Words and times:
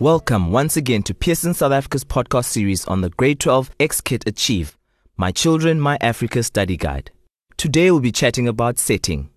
Welcome 0.00 0.50
once 0.50 0.76
again 0.76 1.04
to 1.04 1.14
Pearson 1.14 1.54
South 1.54 1.70
Africa's 1.70 2.02
podcast 2.02 2.46
series 2.46 2.84
on 2.86 3.00
the 3.00 3.10
Grade 3.10 3.38
12 3.38 3.70
X 3.78 4.00
Kit 4.00 4.24
Achieve 4.26 4.76
My 5.16 5.30
Children, 5.30 5.80
My 5.80 5.96
Africa 6.00 6.42
Study 6.42 6.76
Guide. 6.76 7.12
Today 7.56 7.92
we'll 7.92 8.00
be 8.00 8.10
chatting 8.10 8.48
about 8.48 8.80
setting. 8.80 9.30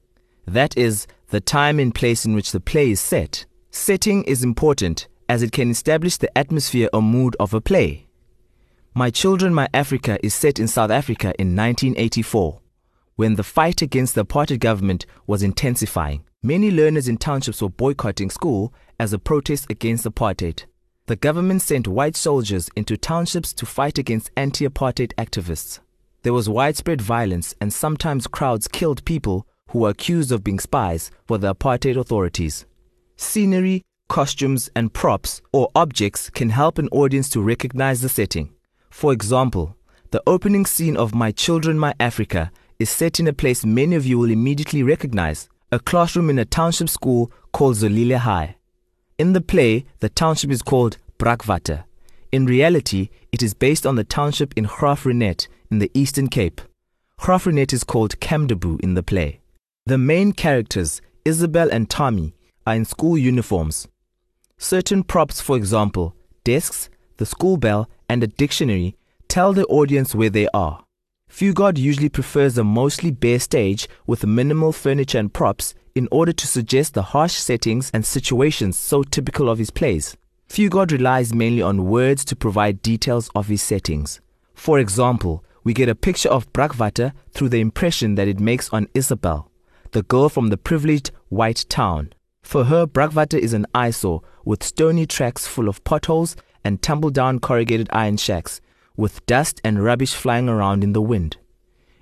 That 0.47 0.75
is, 0.75 1.05
the 1.29 1.39
time 1.39 1.79
and 1.79 1.93
place 1.93 2.25
in 2.25 2.33
which 2.33 2.51
the 2.51 2.59
play 2.59 2.89
is 2.89 2.99
set. 2.99 3.45
Setting 3.69 4.23
is 4.23 4.43
important 4.43 5.07
as 5.29 5.43
it 5.43 5.51
can 5.51 5.69
establish 5.69 6.17
the 6.17 6.35
atmosphere 6.35 6.89
or 6.91 7.03
mood 7.03 7.35
of 7.39 7.53
a 7.53 7.61
play. 7.61 8.07
My 8.95 9.11
Children, 9.11 9.53
My 9.53 9.67
Africa 9.75 10.17
is 10.23 10.33
set 10.33 10.57
in 10.57 10.67
South 10.67 10.89
Africa 10.89 11.35
in 11.37 11.55
1984, 11.55 12.59
when 13.15 13.35
the 13.35 13.43
fight 13.43 13.83
against 13.83 14.15
the 14.15 14.25
apartheid 14.25 14.59
government 14.59 15.05
was 15.27 15.43
intensifying. 15.43 16.23
Many 16.41 16.71
learners 16.71 17.07
in 17.07 17.17
townships 17.17 17.61
were 17.61 17.69
boycotting 17.69 18.31
school 18.31 18.73
as 18.99 19.13
a 19.13 19.19
protest 19.19 19.67
against 19.69 20.05
apartheid. 20.05 20.65
The 21.07 21.15
government 21.15 21.61
sent 21.61 21.87
white 21.87 22.15
soldiers 22.15 22.69
into 22.75 22.97
townships 22.97 23.53
to 23.53 23.65
fight 23.65 23.97
against 23.97 24.31
anti 24.35 24.67
apartheid 24.67 25.13
activists. 25.15 25.79
There 26.23 26.33
was 26.33 26.49
widespread 26.49 27.01
violence, 27.01 27.55
and 27.61 27.71
sometimes 27.71 28.27
crowds 28.27 28.67
killed 28.67 29.05
people 29.05 29.47
who 29.69 29.79
were 29.79 29.89
accused 29.89 30.33
of 30.33 30.43
being 30.43 30.59
spies 30.59 31.09
for 31.25 31.37
the 31.37 31.55
apartheid 31.55 31.97
authorities. 31.97 32.65
Scenery, 33.15 33.83
costumes, 34.09 34.69
and 34.75 34.93
props 34.93 35.41
or 35.53 35.69
objects 35.75 36.29
can 36.29 36.49
help 36.49 36.77
an 36.77 36.89
audience 36.89 37.29
to 37.29 37.41
recognize 37.41 38.01
the 38.01 38.09
setting. 38.09 38.53
For 38.89 39.13
example, 39.13 39.77
the 40.11 40.21
opening 40.27 40.65
scene 40.65 40.97
of 40.97 41.15
My 41.15 41.31
Children, 41.31 41.79
My 41.79 41.93
Africa 42.01 42.51
is 42.79 42.89
set 42.89 43.19
in 43.19 43.27
a 43.27 43.33
place 43.33 43.65
many 43.65 43.95
of 43.95 44.05
you 44.05 44.19
will 44.19 44.29
immediately 44.29 44.83
recognize 44.83 45.47
a 45.71 45.79
classroom 45.79 46.29
in 46.29 46.39
a 46.39 46.43
township 46.43 46.89
school 46.89 47.31
called 47.53 47.75
Zolile 47.75 48.17
High. 48.17 48.56
In 49.17 49.33
the 49.33 49.41
play, 49.41 49.83
the 49.99 50.09
township 50.09 50.51
is 50.51 50.61
called 50.61 50.97
Brakwater. 51.17 51.85
In 52.31 52.45
reality, 52.45 53.09
it 53.31 53.41
is 53.41 53.55
based 53.55 53.83
on 53.83 53.95
the 53.95 54.03
township 54.03 54.53
in 54.55 54.65
Graaff-Reinet 54.65 55.47
in 55.71 55.79
the 55.79 55.89
Eastern 55.95 56.27
Cape. 56.27 56.61
Graaff-Reinet 57.19 57.73
is 57.73 57.83
called 57.83 58.19
Camdeboo 58.19 58.79
in 58.81 58.93
the 58.93 59.01
play. 59.01 59.39
The 59.87 59.97
main 59.97 60.33
characters, 60.33 61.01
Isabel 61.25 61.67
and 61.71 61.89
Thami, 61.89 62.33
are 62.67 62.75
in 62.75 62.85
school 62.85 63.17
uniforms. 63.17 63.87
Certain 64.59 65.01
props, 65.01 65.41
for 65.41 65.57
example, 65.57 66.15
desks, 66.43 66.87
the 67.17 67.25
school 67.25 67.57
bell, 67.57 67.89
and 68.07 68.21
a 68.21 68.27
dictionary, 68.27 68.97
tell 69.27 69.51
the 69.51 69.65
audience 69.65 70.13
where 70.13 70.29
they 70.29 70.47
are. 70.53 70.83
Fugard 71.27 71.79
usually 71.79 72.09
prefers 72.09 72.55
a 72.59 72.63
mostly 72.63 73.09
bare 73.09 73.39
stage 73.39 73.89
with 74.05 74.27
minimal 74.27 74.71
furniture 74.71 75.17
and 75.17 75.33
props 75.33 75.73
in 75.97 76.07
order 76.11 76.31
to 76.31 76.47
suggest 76.47 76.93
the 76.93 77.01
harsh 77.01 77.33
settings 77.33 77.89
and 77.93 78.05
situations 78.05 78.77
so 78.77 79.01
typical 79.01 79.49
of 79.49 79.57
his 79.57 79.71
plays. 79.71 80.15
Fugard 80.47 80.91
relies 80.91 81.33
mainly 81.33 81.61
on 81.61 81.85
words 81.85 82.23
to 82.25 82.35
provide 82.35 82.81
details 82.81 83.29
of 83.35 83.47
his 83.47 83.61
settings. 83.61 84.21
For 84.53 84.79
example, 84.79 85.43
we 85.63 85.73
get 85.73 85.89
a 85.89 85.95
picture 85.95 86.29
of 86.29 86.51
Brakwater 86.53 87.13
through 87.31 87.49
the 87.49 87.59
impression 87.59 88.15
that 88.15 88.27
it 88.27 88.39
makes 88.39 88.69
on 88.69 88.87
Isabel, 88.93 89.51
the 89.91 90.03
girl 90.03 90.29
from 90.29 90.49
the 90.49 90.57
privileged 90.57 91.11
white 91.29 91.65
town. 91.67 92.13
For 92.43 92.65
her, 92.65 92.85
Brakwater 92.85 93.37
is 93.37 93.53
an 93.53 93.65
eyesore 93.73 94.21
with 94.45 94.63
stony 94.63 95.05
tracks 95.05 95.45
full 95.45 95.67
of 95.67 95.83
potholes 95.83 96.35
and 96.63 96.81
tumble 96.81 97.09
down 97.09 97.39
corrugated 97.39 97.89
iron 97.91 98.17
shacks 98.17 98.61
with 98.95 99.25
dust 99.25 99.59
and 99.63 99.83
rubbish 99.83 100.13
flying 100.13 100.47
around 100.47 100.83
in 100.83 100.93
the 100.93 101.01
wind. 101.01 101.37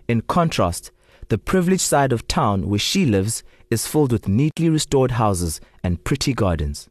In 0.07 0.21
contrast, 0.21 0.91
the 1.29 1.37
privileged 1.37 1.81
side 1.81 2.11
of 2.11 2.27
town 2.27 2.69
where 2.69 2.79
she 2.79 3.05
lives 3.05 3.43
is 3.71 3.87
filled 3.87 4.11
with 4.11 4.27
neatly 4.27 4.69
restored 4.69 5.11
houses 5.11 5.59
and 5.83 6.03
pretty 6.03 6.33
gardens. 6.33 6.89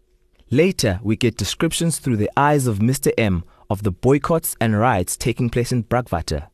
Later, 0.50 1.00
we 1.02 1.16
get 1.16 1.36
descriptions 1.36 1.98
through 1.98 2.16
the 2.16 2.30
eyes 2.36 2.66
of 2.66 2.78
Mr. 2.78 3.12
M 3.16 3.44
of 3.70 3.82
the 3.82 3.90
boycotts 3.90 4.56
and 4.60 4.78
riots 4.78 5.16
taking 5.16 5.50
place 5.50 5.72
in 5.72 5.82
Brakwater. 5.82 6.48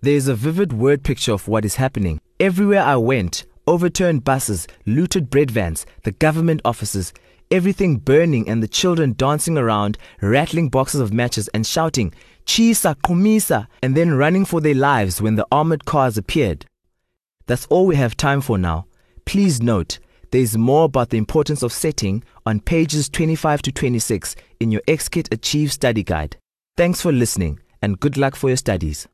There 0.00 0.14
is 0.14 0.28
a 0.28 0.34
vivid 0.34 0.72
word 0.72 1.02
picture 1.02 1.32
of 1.32 1.48
what 1.48 1.64
is 1.64 1.76
happening. 1.76 2.20
Everywhere 2.40 2.82
I 2.82 2.96
went, 2.96 3.44
overturned 3.66 4.24
buses, 4.24 4.66
looted 4.86 5.30
bread 5.30 5.50
vans, 5.50 5.86
the 6.04 6.12
government 6.12 6.60
offices, 6.64 7.12
everything 7.50 7.98
burning 7.98 8.48
and 8.48 8.62
the 8.62 8.68
children 8.68 9.14
dancing 9.16 9.58
around, 9.58 9.98
rattling 10.20 10.68
boxes 10.68 11.00
of 11.00 11.12
matches 11.12 11.48
and 11.48 11.66
shouting, 11.66 12.12
Chisa, 12.46 12.96
Komisa, 12.96 13.66
and 13.82 13.96
then 13.96 14.14
running 14.14 14.44
for 14.44 14.60
their 14.60 14.74
lives 14.74 15.22
when 15.22 15.36
the 15.36 15.46
armored 15.52 15.84
cars 15.84 16.18
appeared. 16.18 16.66
That's 17.46 17.66
all 17.66 17.86
we 17.86 17.96
have 17.96 18.16
time 18.16 18.40
for 18.40 18.58
now. 18.58 18.86
Please 19.24 19.62
note, 19.62 19.98
there 20.30 20.40
is 20.40 20.56
more 20.56 20.84
about 20.84 21.10
the 21.10 21.18
importance 21.18 21.62
of 21.62 21.72
setting 21.72 22.24
on 22.46 22.60
pages 22.60 23.08
25 23.08 23.62
to 23.62 23.72
26 23.72 24.34
in 24.60 24.70
your 24.70 24.82
XKit 24.88 25.32
Achieve 25.32 25.72
study 25.72 26.02
guide. 26.02 26.36
Thanks 26.76 27.00
for 27.00 27.12
listening 27.12 27.60
and 27.82 28.00
good 28.00 28.16
luck 28.16 28.36
for 28.36 28.48
your 28.48 28.56
studies. 28.56 29.08